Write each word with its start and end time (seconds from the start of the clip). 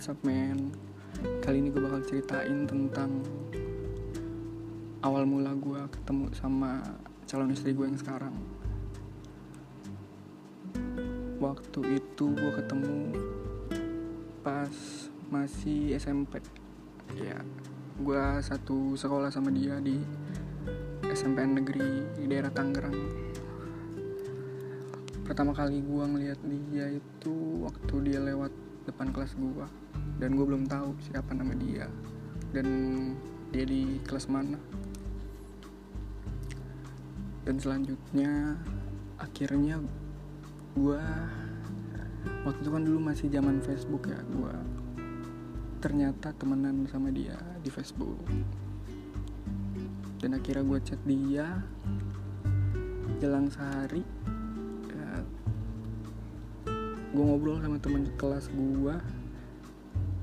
what's 0.00 0.16
up 0.16 0.24
Kali 1.44 1.60
ini 1.60 1.68
gue 1.68 1.84
bakal 1.84 2.00
ceritain 2.08 2.64
tentang 2.64 3.20
Awal 5.04 5.28
mula 5.28 5.52
gue 5.52 5.76
ketemu 5.92 6.32
sama 6.32 6.80
calon 7.28 7.52
istri 7.52 7.76
gue 7.76 7.84
yang 7.84 8.00
sekarang. 8.00 8.32
Waktu 11.36 12.00
itu 12.00 12.32
gue 12.32 12.52
ketemu 12.64 13.12
pas 14.40 14.72
masih 15.28 15.92
SMP 16.00 16.40
Ya, 17.20 17.36
gue 18.00 18.24
satu 18.40 18.96
sekolah 18.96 19.28
sama 19.28 19.52
dia 19.52 19.84
di 19.84 20.00
SMPN 21.12 21.60
negeri 21.60 22.08
di 22.16 22.24
daerah 22.24 22.48
Tangerang. 22.48 22.96
Pertama 25.28 25.52
kali 25.52 25.84
gue 25.84 26.04
ngeliat 26.08 26.40
dia 26.40 26.88
itu 26.88 27.68
waktu 27.68 27.94
dia 28.08 28.24
lewat 28.24 28.69
depan 28.88 29.12
kelas 29.12 29.36
gue 29.36 29.66
dan 30.20 30.36
gue 30.36 30.46
belum 30.46 30.68
tahu 30.68 30.96
siapa 31.10 31.32
nama 31.32 31.52
dia. 31.56 31.88
Dan 32.50 32.66
dia 33.50 33.64
di 33.66 33.98
kelas 34.06 34.26
mana. 34.30 34.58
Dan 37.44 37.56
selanjutnya 37.56 38.56
akhirnya 39.16 39.80
gue 40.76 41.02
waktu 42.46 42.60
itu 42.60 42.70
kan 42.70 42.82
dulu 42.84 42.98
masih 43.00 43.26
zaman 43.32 43.58
Facebook 43.64 44.06
ya 44.06 44.20
gue 44.28 44.54
ternyata 45.80 46.36
temenan 46.36 46.84
sama 46.92 47.08
dia 47.08 47.40
di 47.64 47.72
Facebook. 47.72 48.20
Dan 50.20 50.36
akhirnya 50.36 50.64
gue 50.68 50.78
chat 50.84 51.00
dia 51.08 51.64
jelang 53.20 53.48
sehari 53.48 54.04
gue 57.10 57.22
ngobrol 57.22 57.58
sama 57.58 57.76
teman 57.82 58.06
kelas 58.14 58.46
gue 58.54 58.94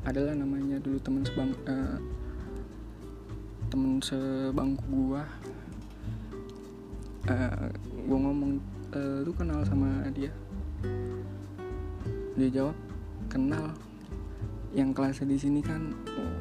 adalah 0.08 0.34
namanya 0.40 0.80
dulu 0.80 0.98
teman 1.04 1.24
sebang 1.28 1.52
uh, 1.68 2.00
teman 3.68 4.00
sebangku 4.00 4.88
gue 4.88 5.24
uh, 7.28 7.68
gue 7.92 8.18
ngomong 8.18 8.64
uh, 8.96 9.20
lu 9.28 9.32
kenal 9.36 9.60
sama 9.68 10.08
dia? 10.16 10.32
Dia 12.40 12.50
jawab 12.54 12.78
kenal. 13.28 13.76
Yang 14.72 14.90
kelasnya 14.96 15.28
di 15.28 15.38
sini 15.40 15.60
kan 15.60 15.92
oh, 15.92 16.38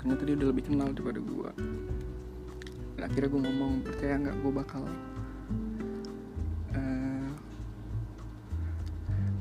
ternyata 0.00 0.22
dia 0.26 0.34
udah 0.38 0.48
lebih 0.50 0.64
kenal 0.66 0.88
daripada 0.90 1.20
gue 1.20 1.50
akhirnya 3.04 3.28
gue 3.28 3.42
ngomong 3.44 3.72
percaya 3.84 4.14
nggak 4.16 4.36
gue 4.40 4.52
bakal 4.52 4.84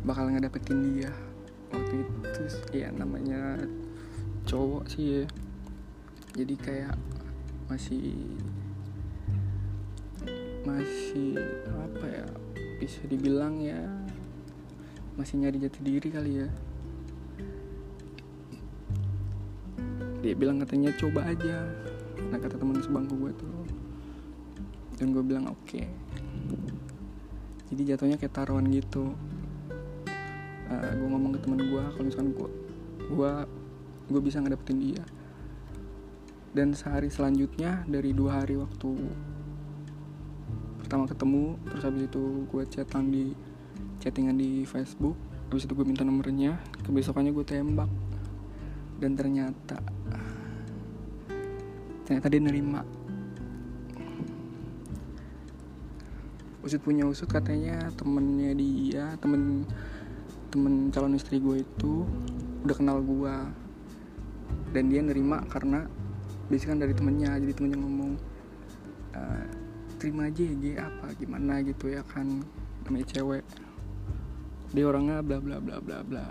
bakal 0.03 0.27
ngedapetin 0.27 0.79
dia. 0.93 1.11
Waktu 1.71 2.05
itu 2.05 2.43
ya 2.75 2.91
namanya 2.93 3.57
cowok 4.45 4.83
sih 4.91 5.23
ya. 5.23 5.25
Jadi 6.35 6.55
kayak 6.59 6.95
masih 7.71 8.15
masih 10.63 11.39
apa 11.67 12.05
ya 12.07 12.25
bisa 12.79 13.03
dibilang 13.07 13.59
ya 13.59 13.79
masih 15.15 15.39
nyari 15.39 15.57
jati 15.63 15.79
diri 15.81 16.09
kali 16.11 16.31
ya. 16.43 16.49
Dia 20.23 20.35
bilang 20.35 20.59
katanya 20.63 20.91
coba 20.99 21.27
aja. 21.27 21.67
Nah 22.31 22.39
kata 22.39 22.55
teman 22.55 22.79
sebangku 22.79 23.15
gue 23.19 23.31
tuh. 23.35 23.55
Dan 24.99 25.11
gue 25.11 25.23
bilang 25.23 25.51
oke. 25.51 25.63
Okay. 25.67 25.87
jadi 27.73 27.97
jatuhnya 27.97 28.21
kayak 28.21 28.37
taruhan 28.37 28.69
gitu 28.69 29.17
uh, 30.69 30.91
gue 30.95 31.07
ngomong 31.09 31.31
ke 31.35 31.39
temen 31.43 31.59
gue 31.59 31.83
kalau 31.83 32.03
misalkan 32.05 32.31
gue 32.31 32.49
gue 33.03 33.31
gue 34.11 34.21
bisa 34.21 34.39
ngedapetin 34.39 34.79
dia. 34.79 35.03
Dan 36.53 36.77
sehari 36.77 37.09
selanjutnya 37.09 37.81
dari 37.89 38.13
dua 38.13 38.45
hari 38.45 38.61
waktu 38.61 38.93
pertama 40.85 41.09
ketemu 41.09 41.57
terus 41.65 41.83
habis 41.89 42.03
itu 42.05 42.23
gue 42.45 42.63
chatan 42.69 43.09
di 43.09 43.33
chattingan 43.97 44.37
di 44.37 44.61
Facebook 44.67 45.17
habis 45.49 45.65
itu 45.65 45.73
gue 45.73 45.85
minta 45.87 46.05
nomornya 46.05 46.61
kebesokannya 46.85 47.33
gue 47.33 47.45
tembak. 47.45 47.89
Dan 49.01 49.17
ternyata 49.17 49.81
ternyata 52.05 52.27
dia 52.29 52.41
nerima. 52.43 52.85
Usut 56.63 56.79
punya 56.79 57.03
usut 57.03 57.27
katanya 57.27 57.91
temennya 57.97 58.55
dia 58.55 59.05
temen 59.19 59.67
temen 60.53 60.93
calon 60.93 61.17
istri 61.17 61.41
gue 61.41 61.65
itu 61.65 62.05
udah 62.61 62.77
kenal 62.77 63.01
gue 63.01 63.35
dan 64.69 64.85
dia 64.85 65.01
nerima 65.01 65.41
karena 65.49 65.89
biasanya 66.45 66.77
kan 66.77 66.79
dari 66.85 66.93
temennya 66.93 67.31
jadi 67.41 67.53
temennya 67.57 67.79
ngomong 67.81 68.11
e, 69.17 69.21
terima 69.97 70.29
aja 70.29 70.45
ya 70.45 70.85
apa 70.85 71.17
gimana 71.17 71.65
gitu 71.65 71.89
ya 71.89 72.05
kan 72.05 72.45
namanya 72.85 73.07
cewek. 73.09 73.41
Dia 74.77 74.85
orangnya 74.85 75.25
bla 75.25 75.41
bla 75.41 75.57
bla 75.57 75.81
bla 75.81 76.05
bla. 76.05 76.25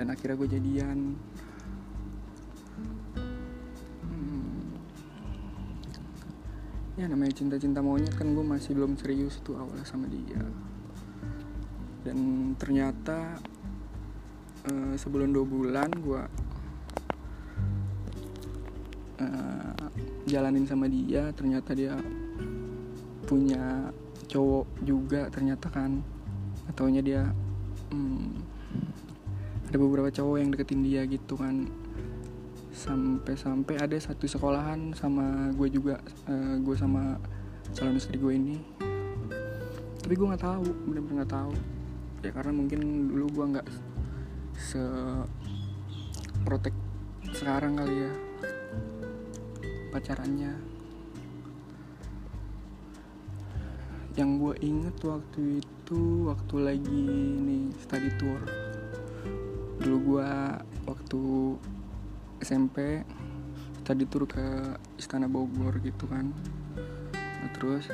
Dan 0.00 0.08
akhirnya 0.08 0.36
gue 0.40 0.48
jadian. 0.48 0.98
Hmm. 4.06 4.72
ya 6.96 7.04
namanya 7.04 7.36
cinta-cinta 7.36 7.84
monyet 7.84 8.12
kan 8.16 8.32
gue 8.32 8.44
masih 8.44 8.76
belum 8.76 8.96
serius 8.96 9.40
tuh 9.44 9.60
awalnya 9.60 9.84
sama 9.84 10.08
dia 10.08 10.40
dan 12.00 12.18
ternyata 12.56 13.36
uh, 14.68 14.94
sebelum 14.96 15.32
dua 15.36 15.44
bulan 15.44 15.90
gue 15.92 16.22
uh, 19.20 19.88
jalanin 20.24 20.64
sama 20.64 20.88
dia 20.88 21.28
ternyata 21.36 21.76
dia 21.76 21.96
punya 23.28 23.92
cowok 24.26 24.66
juga 24.82 25.28
ternyata 25.28 25.68
kan. 25.68 26.00
Ataunya 26.70 27.02
dia 27.02 27.22
hmm, 27.90 28.30
ada 29.70 29.76
beberapa 29.76 30.08
cowok 30.10 30.36
yang 30.40 30.50
deketin 30.54 30.82
dia 30.86 31.02
gitu 31.04 31.36
kan. 31.36 31.68
Sampai-sampai 32.70 33.76
ada 33.76 33.98
satu 34.00 34.24
sekolahan 34.24 34.96
sama 34.96 35.52
gue 35.52 35.68
juga 35.68 36.00
uh, 36.30 36.56
gue 36.62 36.76
sama 36.78 37.20
calon 37.76 37.98
istri 38.00 38.16
gue 38.16 38.32
ini. 38.32 38.56
Tapi 40.00 40.14
gue 40.16 40.26
nggak 40.26 40.42
tahu 40.42 40.64
bener-bener 40.88 41.22
nggak 41.22 41.34
tahu 41.36 41.52
ya 42.20 42.30
karena 42.36 42.52
mungkin 42.52 43.08
dulu 43.08 43.26
gue 43.32 43.46
nggak 43.56 43.68
se 44.60 44.82
protek 46.44 46.76
sekarang 47.32 47.80
kali 47.80 47.96
ya 48.04 48.12
pacarannya. 49.90 50.52
Yang 54.18 54.30
gue 54.36 54.54
inget 54.62 54.96
waktu 55.06 55.42
itu 55.62 56.00
waktu 56.28 56.54
lagi 56.60 57.04
nih 57.40 57.72
study 57.80 58.10
tour. 58.20 58.40
Dulu 59.80 59.96
gue 60.14 60.30
waktu 60.84 61.22
SMP 62.44 63.02
study 63.80 64.04
tour 64.06 64.28
ke 64.28 64.76
Istana 65.00 65.26
Bogor 65.26 65.80
gitu 65.82 66.04
kan. 66.06 66.30
Nah, 67.16 67.50
terus 67.56 67.88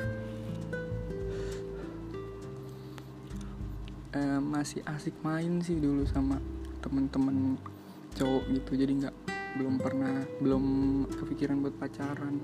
masih 4.41 4.81
asik 4.85 5.13
main 5.25 5.61
sih 5.61 5.77
dulu 5.77 6.05
sama 6.05 6.37
temen-temen 6.81 7.57
cowok 8.13 8.43
gitu. 8.53 8.71
Jadi 8.77 8.91
nggak 9.05 9.15
belum 9.57 9.75
pernah 9.81 10.25
belum 10.39 10.63
kepikiran 11.11 11.61
buat 11.61 11.75
pacaran. 11.77 12.39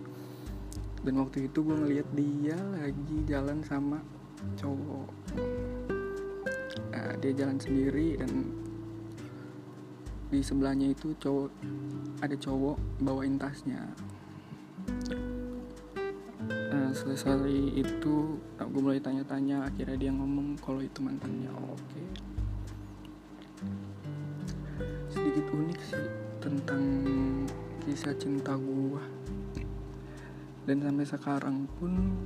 Dan 1.03 1.13
waktu 1.19 1.51
itu 1.51 1.59
gue 1.61 1.75
ngeliat 1.75 2.07
dia 2.15 2.57
lagi 2.79 3.17
jalan 3.27 3.59
sama 3.65 3.99
cowok. 4.55 5.09
Uh, 6.93 7.13
dia 7.21 7.31
jalan 7.33 7.57
sendiri 7.59 8.17
dan 8.17 8.31
di 10.33 10.41
sebelahnya 10.41 10.89
itu 10.89 11.13
cowok 11.21 11.49
ada 12.25 12.33
cowok 12.33 12.77
bawain 13.05 13.37
tasnya 13.37 13.85
selesai 16.93 17.49
itu 17.73 18.37
gue 18.61 18.81
mulai 18.81 19.01
tanya-tanya 19.01 19.65
akhirnya 19.65 19.97
dia 19.97 20.11
ngomong 20.13 20.61
kalau 20.61 20.79
itu 20.79 21.01
mantannya. 21.01 21.49
Oke. 21.49 21.81
Okay. 21.89 22.07
sedikit 25.13 25.45
unik 25.53 25.79
sih 25.81 26.05
tentang 26.41 26.83
kisah 27.85 28.13
cinta 28.17 28.53
gue 28.57 29.01
dan 30.65 30.77
sampai 30.81 31.05
sekarang 31.05 31.57
pun 31.77 32.17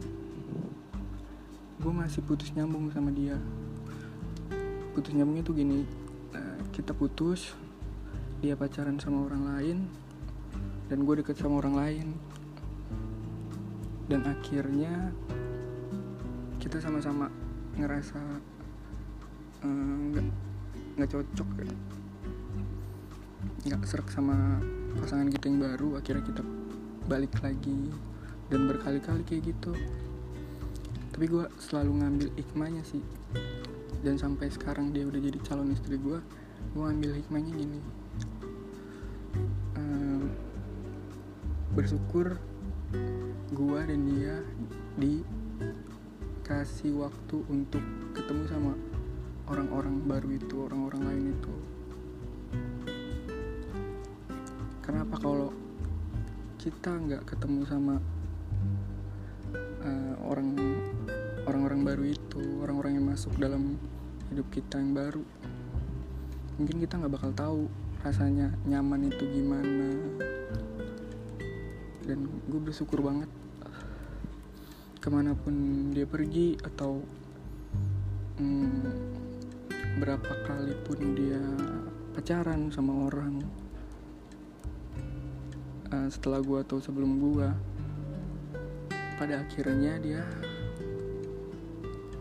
gue 1.80 1.94
masih 1.94 2.20
putus 2.28 2.52
nyambung 2.52 2.92
sama 2.92 3.12
dia. 3.16 3.40
Putus 4.92 5.16
nyambungnya 5.16 5.48
tuh 5.48 5.56
gini 5.56 5.88
nah, 6.36 6.60
kita 6.75 6.92
putus 6.92 7.56
dia 8.44 8.60
pacaran 8.60 9.00
sama 9.00 9.24
orang 9.31 9.44
lain 9.56 9.78
dan 10.92 11.04
gue 11.04 11.16
deket 11.24 11.40
sama 11.40 11.63
orang 11.63 11.75
lain 11.75 12.08
dan 14.07 14.24
akhirnya 14.24 15.12
kita 16.63 16.80
sama-sama 16.80 17.27
ngerasa 17.75 18.19
nggak 20.12 20.25
uh, 20.25 20.31
nggak 20.95 21.09
cocok 21.12 21.50
ya. 21.63 21.75
Nggak 23.68 23.83
serak 23.83 24.07
sama 24.12 24.63
pasangan 24.98 25.27
kita 25.27 25.51
yang 25.51 25.59
baru 25.59 26.00
akhirnya 26.00 26.24
kita 26.24 26.42
balik 27.07 27.36
lagi 27.44 27.92
dan 28.48 28.68
berkali-kali 28.68 29.24
kayak 29.27 29.51
gitu. 29.51 29.75
Tapi 31.12 31.25
gue 31.27 31.45
selalu 31.60 31.92
ngambil 32.03 32.30
hikmahnya 32.39 32.83
sih. 32.88 33.03
Dan 34.01 34.15
sampai 34.15 34.48
sekarang 34.48 34.95
dia 34.95 35.03
udah 35.03 35.19
jadi 35.19 35.39
calon 35.44 35.74
istri 35.75 36.00
gue 36.00 36.19
gue 36.74 36.81
ngambil 36.81 37.12
hikmahnya 37.24 37.51
gini. 37.53 37.80
Um, 39.75 40.31
bersyukur 41.75 42.39
gue 43.48 43.80
dan 43.80 44.02
dia 44.12 44.44
dikasih 45.00 47.00
waktu 47.00 47.40
untuk 47.48 47.80
ketemu 48.12 48.44
sama 48.52 48.76
orang-orang 49.48 50.04
baru 50.04 50.36
itu 50.36 50.68
orang-orang 50.68 51.02
lain 51.08 51.26
itu. 51.32 51.54
Kenapa 54.84 55.16
kalau 55.16 55.56
kita 56.60 56.92
nggak 56.92 57.24
ketemu 57.24 57.64
sama 57.64 58.04
uh, 59.80 60.16
orang 60.28 60.52
orang-orang 61.48 61.88
baru 61.88 62.04
itu 62.04 62.44
orang-orang 62.68 63.00
yang 63.00 63.16
masuk 63.16 63.32
dalam 63.40 63.80
hidup 64.28 64.48
kita 64.52 64.76
yang 64.76 64.92
baru? 64.92 65.24
Mungkin 66.60 66.84
kita 66.84 67.00
nggak 67.00 67.16
bakal 67.16 67.32
tahu 67.32 67.72
rasanya 68.04 68.52
nyaman 68.68 69.08
itu 69.08 69.24
gimana 69.24 69.88
dan 72.07 72.24
gue 72.48 72.59
bersyukur 72.63 73.04
banget 73.04 73.27
ke 75.04 75.07
mana 75.12 75.36
pun 75.36 75.56
dia 75.92 76.07
pergi 76.07 76.56
atau 76.63 77.04
hmm, 78.39 78.83
berapa 80.00 80.31
kali 80.48 80.74
pun 80.88 81.00
dia 81.15 81.44
pacaran 82.15 82.71
sama 82.71 83.12
orang 83.12 83.44
uh, 85.92 86.07
setelah 86.07 86.39
gue 86.39 86.59
atau 86.63 86.80
sebelum 86.80 87.19
gue 87.19 87.48
pada 89.19 89.44
akhirnya 89.44 90.00
dia 90.00 90.24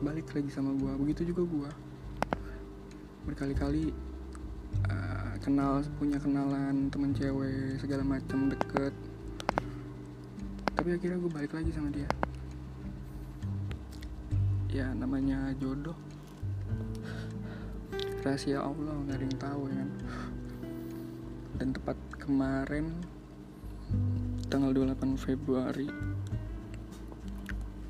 balik 0.02 0.28
lagi 0.34 0.50
sama 0.52 0.74
gue 0.76 0.92
begitu 1.00 1.32
juga 1.32 1.42
gue 1.46 1.70
berkali-kali 3.26 3.90
uh, 4.88 5.34
kenal 5.42 5.82
punya 5.98 6.16
kenalan 6.20 6.88
temen 6.92 7.12
cewek 7.12 7.80
segala 7.80 8.04
macam 8.04 8.48
deket 8.52 8.94
tapi 10.76 10.92
akhirnya 10.92 11.16
gue 11.16 11.32
balik 11.32 11.52
lagi 11.56 11.72
sama 11.72 11.88
dia. 11.88 12.06
Ya 14.68 14.92
namanya 14.92 15.56
jodoh. 15.56 15.96
Rahasia 18.20 18.60
Allah 18.60 18.92
nggak 18.92 19.16
ada 19.16 19.24
yang 19.24 19.40
tahu 19.40 19.62
ya 19.72 19.76
kan? 19.80 19.90
Dan 21.56 21.68
tepat 21.72 21.98
kemarin 22.20 22.92
tanggal 24.52 24.70
28 24.76 25.16
Februari 25.16 25.88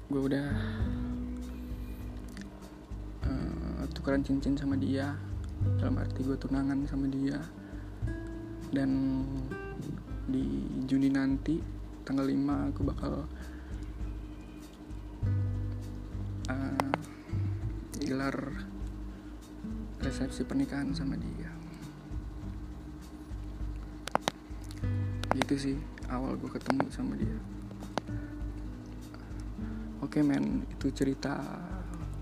gue 0.06 0.20
udah 0.22 0.48
uh, 3.26 3.82
tukeran 3.90 4.22
cincin 4.22 4.54
sama 4.54 4.78
dia. 4.78 5.18
Dalam 5.82 5.98
arti 5.98 6.22
gue 6.22 6.38
tunangan 6.38 6.86
sama 6.86 7.10
dia. 7.10 7.42
Dan 8.70 9.20
di 10.30 10.70
Juni 10.86 11.10
nanti 11.10 11.75
tanggal 12.06 12.22
5 12.22 12.70
aku 12.70 12.80
bakal 12.86 13.26
gelar 18.06 18.38
resepsi 19.98 20.46
pernikahan 20.46 20.94
sama 20.94 21.18
dia. 21.18 21.50
Gitu 25.34 25.54
sih 25.58 25.76
awal 26.06 26.38
gue 26.38 26.46
ketemu 26.46 26.86
sama 26.94 27.18
dia. 27.18 27.34
Oke 29.98 30.22
men 30.22 30.62
itu 30.70 30.86
cerita 30.94 31.42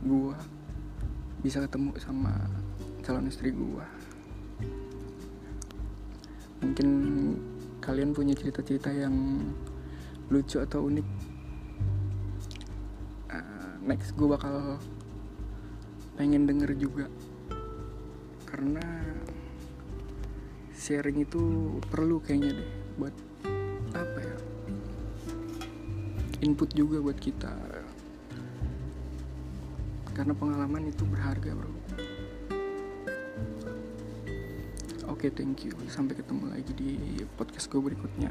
gue 0.01 0.33
bisa 1.45 1.61
ketemu 1.61 1.93
sama 2.01 2.33
calon 3.05 3.29
istri 3.29 3.53
gue 3.53 3.85
mungkin 6.65 6.89
kalian 7.85 8.17
punya 8.17 8.33
cerita-cerita 8.33 8.89
yang 8.89 9.13
lucu 10.32 10.56
atau 10.56 10.88
unik 10.88 11.06
uh, 13.29 13.75
next 13.85 14.17
gue 14.17 14.25
bakal 14.25 14.81
pengen 16.15 16.47
denger 16.47 16.73
juga. 16.79 17.06
Karena 18.49 18.87
sharing 20.73 21.26
itu 21.26 21.43
perlu 21.91 22.23
kayaknya 22.23 22.62
deh 22.62 22.71
buat 22.97 23.15
apa 23.93 24.19
ya? 24.23 24.37
Input 26.47 26.70
juga 26.73 27.03
buat 27.03 27.19
kita. 27.19 27.53
Karena 30.15 30.32
pengalaman 30.38 30.94
itu 30.94 31.03
berharga 31.03 31.50
bro. 31.53 31.75
Oke 35.11 35.27
okay, 35.27 35.31
thank 35.35 35.67
you. 35.67 35.75
Sampai 35.91 36.15
ketemu 36.15 36.55
lagi 36.55 36.73
di 36.79 37.19
podcast 37.35 37.67
gue 37.67 37.82
berikutnya 37.82 38.31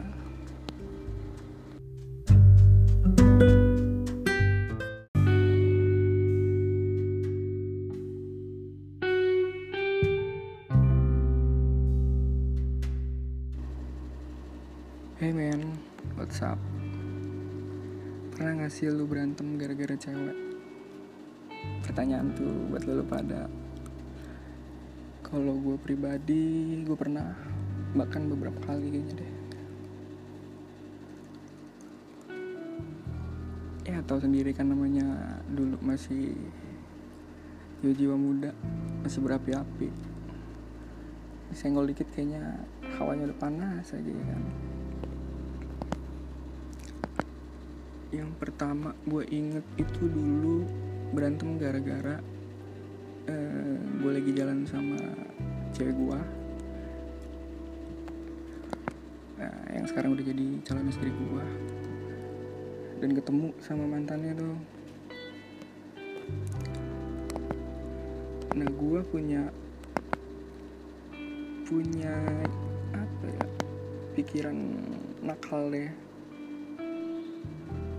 sih 18.83 18.91
lu 18.91 19.07
berantem 19.07 19.55
gara-gara 19.55 19.95
cewek? 19.95 20.35
Pertanyaan 21.87 22.35
tuh 22.35 22.51
buat 22.67 22.83
lu 22.83 22.99
pada. 23.07 23.47
Kalau 25.23 25.55
gue 25.55 25.79
pribadi, 25.79 26.83
gue 26.83 26.91
pernah 26.91 27.31
Bahkan 27.95 28.27
beberapa 28.27 28.59
kali 28.67 28.91
kayaknya 28.91 29.23
deh. 29.23 29.31
Ya 33.87 34.03
tau 34.03 34.19
sendiri 34.19 34.51
kan 34.51 34.67
namanya 34.67 35.39
dulu 35.47 35.79
masih 35.79 36.35
jiwa 37.87 38.19
muda 38.19 38.51
Masih 38.99 39.23
berapi-api. 39.23 39.87
Senggol 41.55 41.87
dikit 41.87 42.11
kayaknya 42.11 42.67
hawanya 42.99 43.31
udah 43.31 43.39
panas 43.39 43.95
aja 43.95 44.11
ya 44.11 44.25
kan 44.27 44.43
yang 48.13 48.29
pertama 48.37 48.93
gue 49.09 49.25
inget 49.33 49.65
itu 49.81 50.05
dulu 50.05 50.69
berantem 51.17 51.57
gara-gara 51.57 52.21
uh, 53.25 53.77
gue 53.99 54.11
lagi 54.13 54.31
jalan 54.37 54.63
sama 54.69 55.01
cewek 55.73 55.97
gue 55.97 56.19
nah, 59.41 59.57
yang 59.73 59.85
sekarang 59.89 60.13
udah 60.13 60.25
jadi 60.29 60.45
calon 60.61 60.93
istri 60.93 61.09
gue 61.09 61.45
dan 63.03 63.19
ketemu 63.19 63.51
sama 63.59 63.83
mantannya 63.83 64.31
tuh. 64.31 64.55
Nah 68.55 68.69
gue 68.71 68.99
punya 69.11 69.51
punya 71.67 72.15
apa 72.95 73.25
ya 73.27 73.45
pikiran 74.15 74.55
nakal 75.19 75.67
deh 75.67 75.91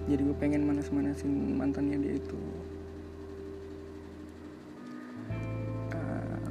jadi 0.04 0.20
gue 0.20 0.36
pengen 0.36 0.68
manas-manasin 0.68 1.56
mantannya 1.56 1.96
dia 1.96 2.14
itu. 2.20 2.40
Uh, 5.96 6.44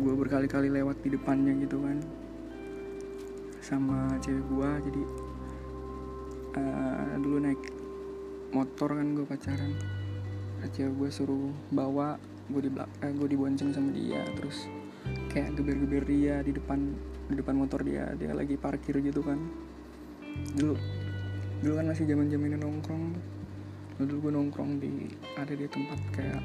gue 0.00 0.14
berkali-kali 0.16 0.72
lewat 0.72 1.04
di 1.04 1.12
depannya 1.12 1.52
gitu 1.60 1.84
kan. 1.84 2.00
Sama 3.60 4.08
cewek 4.24 4.44
gue 4.48 4.70
jadi 4.88 5.02
uh, 6.56 7.12
dulu 7.20 7.36
naik 7.44 7.62
motor 8.56 8.96
kan 8.96 9.08
gue 9.12 9.26
pacaran. 9.28 9.72
Cewek 10.72 10.96
gue 10.96 11.10
suruh 11.12 11.52
bawa 11.68 12.16
gue 12.48 12.60
di 12.64 12.70
eh, 13.04 13.12
dibonceng 13.12 13.68
sama 13.76 13.92
dia. 13.92 14.24
Terus 14.32 14.64
kayak 15.28 15.60
geber-geber 15.60 16.08
dia 16.08 16.40
di 16.40 16.56
depan 16.56 16.88
di 17.28 17.36
depan 17.36 17.52
motor 17.52 17.84
dia. 17.84 18.16
Dia 18.16 18.32
lagi 18.32 18.56
parkir 18.56 18.96
gitu 19.04 19.20
kan. 19.20 19.36
Dulu 20.56 21.03
dulu 21.64 21.80
kan 21.80 21.88
masih 21.88 22.04
zaman 22.04 22.28
zamannya 22.28 22.60
nongkrong 22.60 23.16
tuh. 23.16 23.24
Dulu 24.04 24.28
gue 24.28 24.32
nongkrong 24.36 24.70
di 24.84 25.08
ada 25.32 25.48
di 25.56 25.64
tempat 25.64 25.96
kayak 26.12 26.42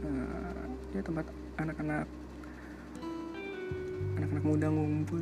uh, 0.00 0.64
ya 0.96 1.04
tempat 1.04 1.28
anak-anak 1.60 2.08
anak-anak 4.16 4.44
muda 4.48 4.72
ngumpul. 4.72 5.20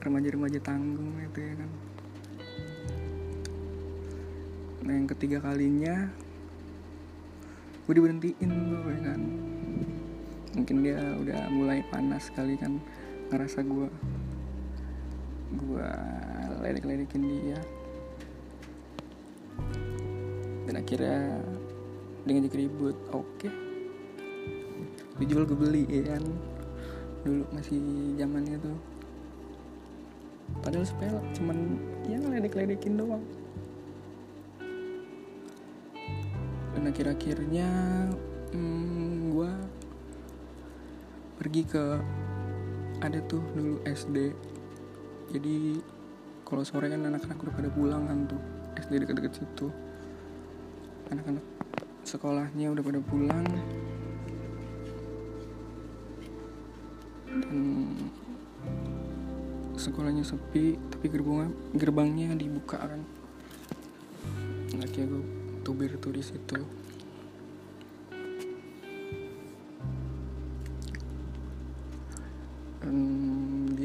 Remaja-remaja 0.00 0.58
tanggung 0.64 1.12
itu 1.20 1.38
ya 1.44 1.54
kan. 1.60 1.70
Nah 4.88 4.92
yang 4.96 5.06
ketiga 5.12 5.44
kalinya 5.44 6.08
gue 7.84 7.92
diberhentiin 7.92 8.50
tuh 8.72 8.88
ya 8.88 9.00
kan. 9.12 9.20
Mungkin 10.56 10.76
dia 10.80 10.96
udah 11.20 11.40
mulai 11.52 11.84
panas 11.92 12.32
kali 12.32 12.56
kan 12.56 12.80
ngerasa 13.28 13.60
gue 13.60 13.88
gue 15.60 15.92
ledek-ledekin 16.62 17.22
dia. 17.26 17.58
Dan 20.70 20.74
akhirnya 20.78 21.42
dia 22.22 22.32
ngajak 22.38 22.54
ribut. 22.54 22.96
Oke. 23.10 23.50
Okay. 23.50 23.52
dijual 25.20 25.46
gue 25.46 25.58
beli 25.58 25.84
ya 25.90 26.14
kan? 26.14 26.24
Dulu 27.26 27.42
masih 27.54 27.82
zamannya 28.18 28.56
tuh. 28.62 28.78
Padahal 30.62 30.86
sepele 30.86 31.20
cuman 31.34 31.58
ya 32.06 32.18
ledek-ledekin 32.18 32.98
doang. 32.98 33.24
Dan 36.72 36.82
akhir-akhirnya 36.88 37.68
hmm, 38.54 39.34
gue 39.34 39.50
pergi 41.42 41.62
ke 41.66 41.84
ada 43.02 43.18
tuh 43.26 43.42
dulu 43.58 43.82
SD 43.82 44.30
jadi 45.34 45.82
kalau 46.52 46.68
sore 46.68 46.92
kan 46.92 47.00
anak-anak 47.00 47.40
udah 47.48 47.54
pada 47.56 47.72
pulang 47.72 48.04
kan 48.04 48.28
tuh 48.28 48.36
SD 48.76 49.00
deket-deket 49.00 49.40
situ. 49.40 49.72
Anak-anak 51.08 51.40
sekolahnya 52.04 52.68
udah 52.76 52.84
pada 52.84 53.00
pulang. 53.00 53.40
Dan 57.24 57.96
sekolahnya 59.80 60.28
sepi 60.28 60.76
tapi 60.92 61.08
gerbangnya 61.08 61.48
gerbangnya 61.72 62.36
dibuka 62.36 62.84
kan. 62.84 63.00
Akhirnya 64.76 65.24
tubir 65.64 65.96
tuh 66.04 66.12
di 66.12 66.20
situ 66.20 66.60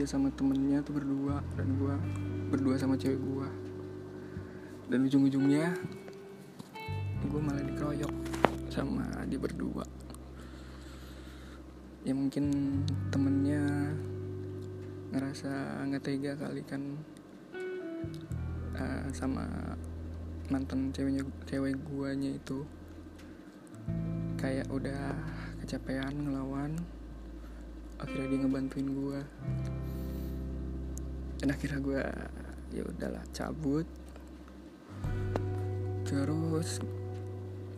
sama 0.07 0.31
temennya 0.31 0.79
tuh 0.87 0.95
berdua 0.95 1.43
dan 1.59 1.67
gue 1.75 1.95
berdua 2.47 2.79
sama 2.79 2.95
cewek 2.95 3.19
gue 3.19 3.47
dan 4.87 5.03
ujung-ujungnya 5.03 5.75
gue 7.27 7.41
malah 7.43 7.59
dikeroyok 7.59 8.13
sama 8.71 9.03
dia 9.27 9.35
berdua. 9.35 9.83
Ya 12.07 12.15
mungkin 12.15 12.47
temennya 13.11 13.91
ngerasa 15.11 15.83
nggak 15.91 16.03
tega 16.07 16.39
kali 16.39 16.63
kan 16.63 16.95
uh, 18.79 19.11
sama 19.11 19.43
mantan 20.47 20.95
ceweknya 20.95 21.27
cewek 21.43 21.75
guanya 21.83 22.31
itu. 22.31 22.63
Kayak 24.39 24.71
udah 24.71 25.19
kecapean 25.59 26.31
ngelawan 26.31 26.79
akhirnya 27.97 28.29
dia 28.29 28.39
ngebantuin 28.45 28.89
gua 28.93 29.19
dan 31.37 31.53
akhirnya 31.53 31.79
gua 31.81 32.03
ya 32.71 32.83
udahlah 32.83 33.23
cabut. 33.31 33.87
Terus 36.07 36.79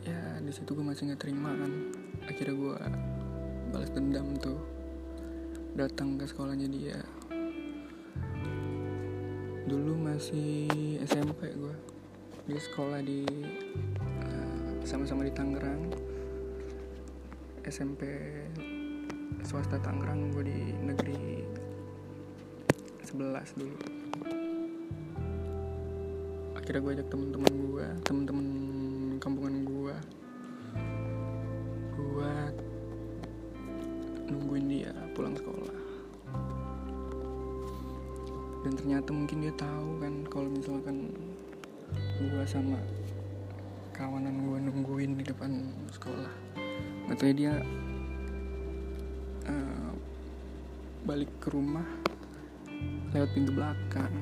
ya 0.06 0.38
di 0.42 0.52
situ 0.54 0.70
gue 0.74 0.86
masih 0.86 1.10
nggak 1.10 1.22
terima 1.22 1.54
kan. 1.54 1.72
Akhirnya 2.30 2.56
gue 2.56 2.76
balas 3.74 3.90
dendam 3.94 4.38
tuh. 4.38 4.60
Datang 5.78 6.18
ke 6.18 6.26
sekolahnya 6.26 6.68
dia. 6.70 7.00
Dulu 9.70 9.94
masih 10.02 10.66
SMP 11.06 11.54
gue 11.54 11.76
dia 12.50 12.58
sekolah 12.58 13.06
di 13.06 13.22
uh, 14.26 14.74
sama-sama 14.82 15.22
di 15.22 15.34
Tangerang. 15.34 15.94
SMP 17.70 18.10
swasta 19.46 19.78
Tangerang 19.78 20.34
gue 20.34 20.44
di 20.50 20.60
negeri 20.82 21.46
11 23.10 23.58
dulu. 23.58 23.78
Akhirnya 26.54 26.82
gue 26.86 26.94
ajak 27.02 27.08
temen-temen 27.10 27.54
gue 27.58 27.88
temen-temen 28.06 28.48
kampungan 29.18 29.66
gue 29.66 29.96
gue 31.98 32.34
nungguin 34.30 34.66
dia 34.70 34.94
pulang 35.18 35.34
sekolah. 35.34 35.78
Dan 38.62 38.74
ternyata 38.78 39.10
mungkin 39.10 39.42
dia 39.42 39.54
tahu 39.58 39.90
kan 39.98 40.14
kalau 40.30 40.50
misalkan 40.54 41.10
gue 42.22 42.44
sama 42.46 42.78
kawanan 43.90 44.38
gue 44.46 44.58
nungguin 44.70 45.18
di 45.18 45.26
depan 45.26 45.66
sekolah. 45.90 46.34
Katanya 47.10 47.34
dia 47.34 47.54
uh, 49.50 49.92
balik 51.10 51.34
ke 51.42 51.50
rumah 51.50 51.90
lewat 53.10 53.30
pintu 53.34 53.52
belakang. 53.58 54.14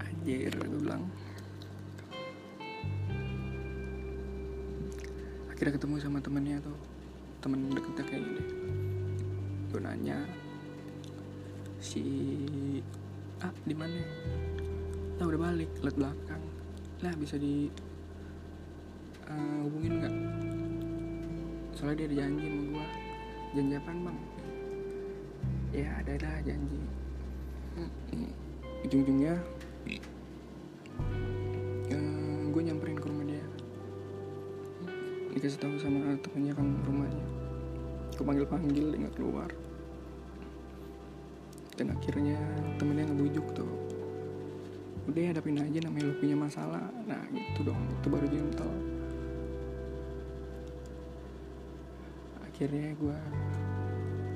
Anjir 0.00 0.52
gue 0.52 0.78
bilang. 0.80 1.04
Akhirnya 5.52 5.72
ketemu 5.76 5.94
sama 6.00 6.18
temennya 6.24 6.56
tuh. 6.64 6.78
Temen 7.42 7.74
deketnya 7.74 8.04
kayak 8.06 8.22
gini 8.22 8.44
gue 9.72 9.80
nanya 9.80 10.20
si 11.80 12.04
ah 13.40 13.48
di 13.64 13.72
mana? 13.72 14.04
Lah 15.16 15.24
udah 15.32 15.40
balik 15.40 15.72
lihat 15.80 15.96
belakang. 15.96 16.44
Lah 17.00 17.12
bisa 17.16 17.40
di 17.40 17.72
uh, 19.26 19.58
hubungin 19.64 19.92
nggak? 19.96 20.14
Soalnya 21.72 22.04
dia 22.04 22.06
ada 22.06 22.16
janji 22.20 22.44
sama 22.46 22.62
gue 22.68 22.86
janji 23.56 23.74
apaan 23.80 23.98
bang? 24.04 24.18
Ya 25.72 25.88
ada 26.04 26.12
ada 26.20 26.32
janji 26.44 26.80
ujung-ujungnya 28.82 29.34
uh, 31.88 32.42
gue 32.52 32.62
nyamperin 32.62 32.98
ke 32.98 33.06
rumah 33.08 33.24
dia. 33.24 33.44
Dikasih 35.32 35.60
tahu 35.62 35.80
sama 35.80 36.12
temennya 36.20 36.52
kan 36.52 36.68
rumahnya. 36.84 37.26
Gue 38.12 38.24
panggil 38.28 38.44
panggil 38.44 38.86
nggak 38.92 39.16
keluar. 39.16 39.48
Dan 41.72 41.96
akhirnya 41.96 42.36
temennya 42.76 43.08
ngebujuk 43.08 43.46
tuh. 43.56 43.72
Udah 45.08 45.32
hadapin 45.32 45.58
aja 45.58 45.78
namanya 45.88 46.12
lu 46.12 46.14
punya 46.20 46.36
masalah. 46.36 46.84
Nah 47.08 47.24
gitu 47.32 47.64
dong. 47.64 47.80
Itu 48.02 48.12
baru 48.12 48.28
gentle. 48.28 48.76
Akhirnya 52.44 52.92
gue 52.94 53.18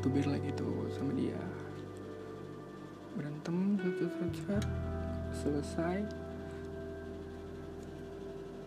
tubir 0.01 0.25
lagi 0.25 0.51
tuh 0.57 0.89
sama 0.91 1.13
dia 1.13 1.37
berantem 3.17 3.81
selesai. 5.33 6.05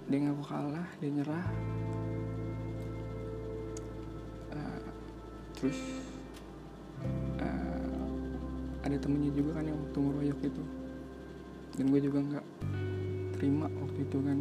Dia 0.09 0.17
ngaku 0.25 0.43
kalah 0.43 0.89
dia 0.97 1.09
nyerah. 1.13 1.47
Uh, 4.49 4.81
terus 5.53 5.77
uh, 7.37 8.09
ada 8.81 8.97
temennya 8.97 9.29
juga 9.37 9.61
kan 9.61 9.69
yang 9.69 9.77
waktu 9.77 9.99
ngeroyok 10.01 10.39
itu. 10.41 10.63
Dan 11.77 11.85
gue 11.93 12.01
juga 12.01 12.19
nggak 12.25 12.45
terima 13.37 13.69
waktu 13.69 13.99
itu 14.01 14.17
kan. 14.17 14.37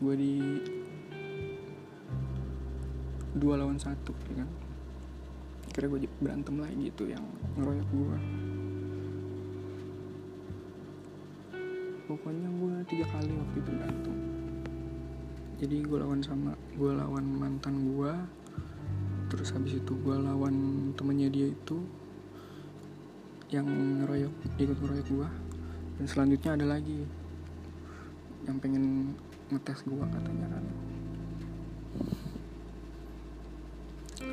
Gue 0.00 0.14
di 0.16 0.34
dua 3.36 3.60
lawan 3.60 3.78
satu 3.78 4.10
ya 4.26 4.42
kan 4.42 4.50
kira 5.70 5.86
gue 5.86 6.06
berantem 6.18 6.58
lagi 6.58 6.90
gitu 6.90 7.10
yang 7.10 7.24
ngeroyok 7.58 7.88
gue 7.94 8.18
pokoknya 12.10 12.48
gue 12.50 12.74
tiga 12.90 13.06
kali 13.14 13.30
waktu 13.30 13.56
itu 13.62 13.70
berantem. 13.70 14.16
Jadi 15.62 15.76
gue 15.86 15.98
lawan 16.02 16.20
sama 16.26 16.58
gue 16.74 16.90
lawan 16.90 17.22
mantan 17.22 17.94
gue 17.94 18.12
terus 19.30 19.54
habis 19.54 19.78
itu 19.78 19.92
gue 19.94 20.16
lawan 20.18 20.90
temennya 20.98 21.30
dia 21.30 21.54
itu 21.54 21.78
yang 23.54 23.62
ngeroyok 24.02 24.34
ikut 24.58 24.74
ngeroyok 24.82 25.06
gue 25.06 25.28
dan 26.02 26.06
selanjutnya 26.10 26.50
ada 26.58 26.66
lagi 26.66 27.06
yang 28.42 28.58
pengen 28.58 29.14
ngetes 29.54 29.86
gue 29.86 30.02
katanya 30.02 30.50
kan 30.50 30.64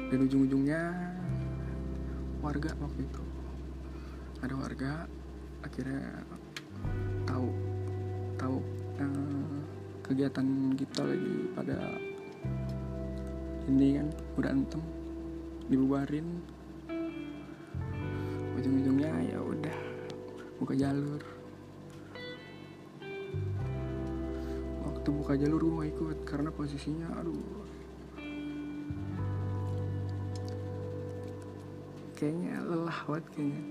dan 0.08 0.24
ujung-ujungnya 0.24 0.82
warga 2.40 2.72
waktu 2.80 3.04
itu. 3.04 3.24
Ada 4.40 4.54
warga 4.56 4.92
akhirnya 5.66 6.24
tahu 7.28 7.48
tahu 8.40 8.58
uh, 9.04 9.60
kegiatan 10.06 10.48
kita 10.80 11.02
lagi 11.04 11.36
pada 11.52 11.78
ini 13.68 14.00
kan 14.00 14.08
berantem 14.40 14.82
dibubarin. 15.68 16.40
Ujung-ujungnya 18.56 19.12
ya 19.28 19.40
udah 19.44 19.78
buka 20.64 20.74
jalur. 20.74 21.22
Waktu 24.88 25.10
buka 25.12 25.34
jalur 25.36 25.62
gue 25.62 25.84
ikut 25.92 26.18
karena 26.24 26.48
posisinya 26.48 27.12
aduh 27.20 27.77
kayaknya 32.18 32.66
lelah 32.66 33.00
banget 33.06 33.26
kayaknya. 33.38 33.62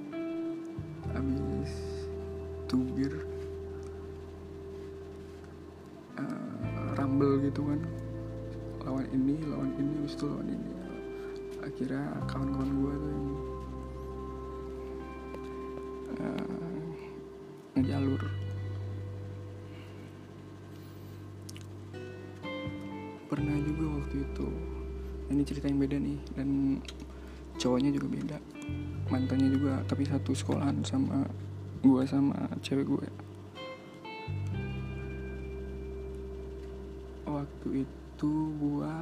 Habis 1.10 1.74
tubir 2.70 3.12
uh, 6.14 6.94
rumble 6.94 7.42
gitu 7.42 7.66
kan. 7.66 7.80
Lawan 8.86 9.06
ini 9.10 9.34
lawan 9.50 9.74
ini 9.74 9.92
habis 9.98 10.14
itu 10.14 10.24
lawan 10.30 10.46
ini. 10.46 10.70
Akhirnya 11.66 12.06
kawan-kawan 12.30 12.70
gue 12.70 12.94
tuh 12.94 13.10
yang 13.10 13.28
uh, 16.22 16.54
ngejalur 17.74 18.22
pernah 23.26 23.58
juga 23.58 23.84
waktu 23.98 24.16
itu 24.22 24.48
ini 25.34 25.42
cerita 25.42 25.66
yang 25.66 25.82
beda 25.82 25.98
nih 25.98 26.18
dan 26.38 26.48
cowoknya 27.56 27.90
juga 27.92 28.06
beda 28.08 28.38
mantannya 29.10 29.48
juga 29.52 29.80
tapi 29.86 30.06
satu 30.06 30.34
sekolahan 30.36 30.82
sama 30.82 31.26
gue 31.82 32.02
sama 32.08 32.36
cewek 32.60 32.86
gue 32.86 33.08
waktu 37.26 37.68
itu 37.84 38.32
gue 38.56 38.92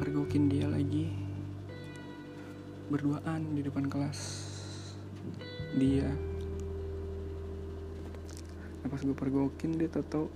pergokin 0.00 0.48
dia 0.48 0.66
lagi 0.66 1.12
berduaan 2.90 3.56
di 3.56 3.64
depan 3.64 3.88
kelas 3.88 4.20
dia. 5.80 6.10
Nah 8.82 8.88
pas 8.90 9.00
gue 9.00 9.16
pergokin 9.16 9.80
dia 9.80 9.88
tau 9.88 10.28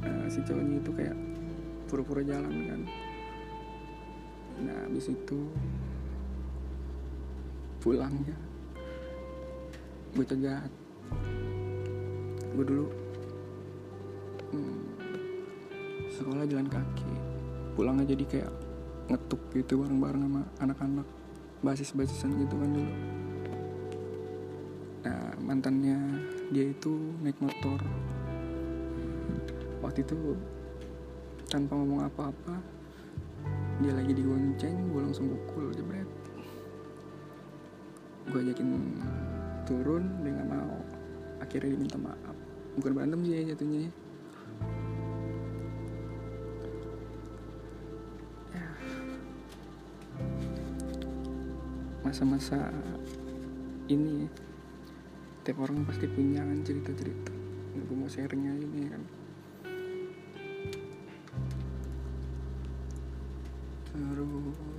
uh, 0.00 0.26
si 0.32 0.40
cowoknya 0.40 0.80
itu 0.80 0.90
kayak 0.96 1.16
pura-pura 1.90 2.24
jalan 2.24 2.54
kan. 2.64 2.80
Nah 4.64 4.78
habis 4.88 5.12
itu 5.12 5.50
pulangnya 7.84 8.32
gue 10.16 10.24
cegat 10.24 10.72
gue 12.56 12.64
dulu 12.64 12.86
hmm, 14.54 14.94
sekolah 16.14 16.46
jalan 16.46 16.70
kaki. 16.70 17.12
Pulangnya 17.74 18.06
jadi 18.14 18.24
kayak 18.24 18.52
ngetuk 19.10 19.42
gitu 19.50 19.82
bareng-bareng 19.82 20.22
sama 20.22 20.42
anak-anak. 20.62 21.06
Basis-basisan 21.64 22.38
gitu 22.38 22.54
kan 22.54 22.70
dulu. 22.70 22.92
Nah 25.04 25.34
mantannya 25.42 25.98
dia 26.54 26.70
itu 26.70 26.94
naik 27.18 27.38
motor. 27.42 27.82
Waktu 29.82 30.06
itu 30.06 30.38
tanpa 31.50 31.76
ngomong 31.76 32.06
apa-apa 32.08 32.56
dia 33.82 33.92
lagi 33.92 34.14
digonceng 34.14 34.94
gue 34.94 35.00
langsung 35.02 35.28
pukul 35.28 35.74
jebret 35.74 36.03
gue 38.34 38.50
ajakin 38.50 38.98
turun 39.62 40.10
dia 40.26 40.34
nggak 40.34 40.50
mau. 40.50 40.74
Akhirnya 41.38 41.78
diminta 41.78 41.94
maaf. 42.02 42.34
Bukan 42.74 42.90
berantem 42.90 43.22
sih 43.22 43.30
ya 43.30 43.54
jatuhnya. 43.54 43.86
Ya. 48.50 48.66
Masa-masa 52.02 52.74
ini 53.86 54.26
ya 54.26 54.28
tiap 55.46 55.62
orang 55.62 55.86
pasti 55.86 56.10
punya 56.10 56.42
kan 56.42 56.58
cerita-cerita. 56.66 57.30
Gue 57.86 57.94
mau 57.94 58.10
sharing 58.10 58.50
aja 58.50 58.66
nih 58.66 58.90
kan. 58.90 59.02
Terus 63.94 64.73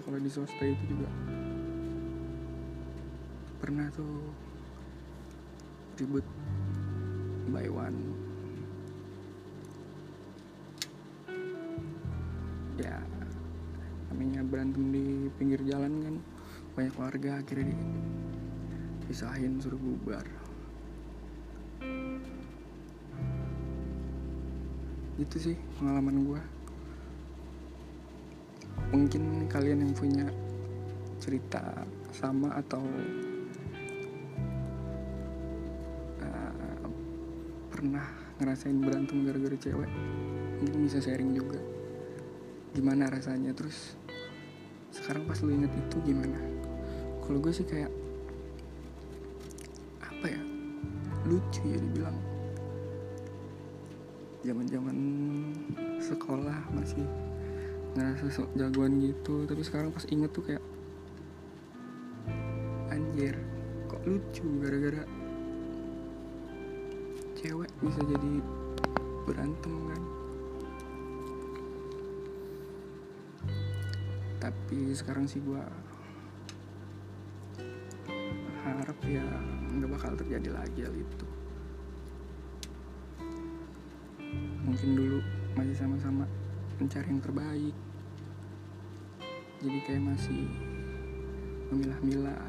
sekolah 0.00 0.16
di 0.16 0.32
swasta 0.32 0.64
itu 0.64 0.84
juga. 0.96 1.08
Pernah 3.60 3.92
tuh 3.92 4.32
ribut 6.00 6.24
by 7.52 7.68
one. 7.68 8.00
Ya 12.80 12.96
namanya 14.08 14.40
berantem 14.48 14.88
di 14.88 15.28
pinggir 15.36 15.60
jalan 15.68 15.92
kan 16.00 16.16
banyak 16.72 16.96
warga 16.96 17.30
akhirnya 17.44 17.76
dipisahin 19.04 19.60
suruh 19.60 19.76
bubar. 19.76 20.24
Itu 25.20 25.36
sih 25.36 25.60
pengalaman 25.76 26.24
gue 26.24 26.40
mungkin 28.90 29.46
kalian 29.46 29.86
yang 29.86 29.94
punya 29.94 30.26
cerita 31.22 31.62
sama 32.10 32.58
atau 32.58 32.82
uh, 36.24 36.86
pernah 37.70 38.06
ngerasain 38.40 38.74
berantem 38.82 39.22
gara-gara 39.22 39.54
cewek 39.60 39.90
mungkin 40.60 40.80
bisa 40.84 40.98
sharing 41.00 41.32
juga. 41.32 41.60
Gimana 42.76 43.08
rasanya? 43.08 43.54
Terus 43.56 43.96
sekarang 44.90 45.24
pas 45.24 45.40
lu 45.40 45.54
inget 45.54 45.72
itu 45.72 45.96
gimana? 46.04 46.36
Kalau 47.24 47.38
gue 47.38 47.52
sih 47.54 47.64
kayak 47.64 47.90
apa 50.02 50.26
ya? 50.28 50.42
Lucu 51.30 51.62
ya 51.64 51.78
dibilang. 51.78 52.18
Zaman-zaman 54.40 54.96
sekolah 56.00 56.58
masih 56.72 57.04
ngerasa 57.94 58.30
sok 58.30 58.50
jagoan 58.54 59.02
gitu. 59.02 59.46
Tapi 59.46 59.62
sekarang 59.66 59.90
pas 59.90 60.06
inget 60.10 60.30
tuh 60.30 60.44
kayak 60.46 60.62
anjir 62.90 63.34
kok 63.90 64.02
lucu 64.06 64.46
gara-gara 64.62 65.02
cewek 67.40 67.70
bisa 67.80 68.00
jadi 68.04 68.32
berantem 69.26 69.74
kan? 69.90 70.02
Tapi 74.40 74.78
sekarang 74.96 75.24
sih 75.28 75.42
gua 75.42 75.64
harap 78.60 78.98
ya 79.08 79.24
nggak 79.72 79.90
bakal 79.90 80.12
terjadi 80.20 80.52
lagi 80.52 80.80
hal 80.84 80.94
itu. 80.94 81.26
Mungkin 84.60 84.90
dulu 84.94 85.18
masih 85.58 85.74
sama-sama 85.74 86.28
mencari 86.80 87.12
yang 87.12 87.20
terbaik. 87.20 87.76
Jadi 89.60 89.78
kayak 89.84 90.02
masih 90.08 90.48
memilah-milah 91.68 92.40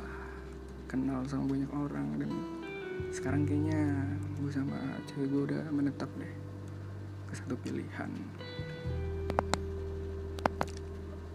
kenal 0.88 1.20
sama 1.28 1.52
banyak 1.52 1.72
orang 1.76 2.08
dan 2.16 2.32
sekarang 3.12 3.44
kayaknya 3.44 4.08
gue 4.40 4.52
sama 4.52 4.80
cewek 5.12 5.28
gue 5.28 5.42
udah 5.52 5.64
menetap 5.76 6.08
deh 6.16 6.34
ke 7.28 7.34
satu 7.36 7.60
pilihan. 7.60 8.12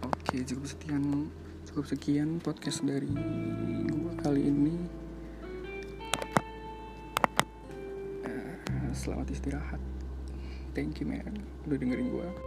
Oke 0.01 0.41
cukup 0.41 0.65
sekian 0.65 1.29
cukup 1.69 1.85
sekian 1.85 2.41
podcast 2.41 2.81
dari 2.81 3.13
gue 3.85 4.13
kali 4.25 4.49
ini. 4.49 4.75
Uh, 8.25 8.91
selamat 8.97 9.29
istirahat. 9.29 9.81
Thank 10.73 11.01
you 11.01 11.09
man. 11.09 11.45
Udah 11.69 11.77
dengerin 11.77 12.09
gue 12.09 12.46